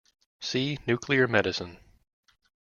[0.39, 1.77] See nuclear medicine.